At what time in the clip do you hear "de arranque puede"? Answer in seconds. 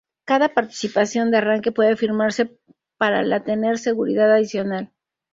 1.29-1.95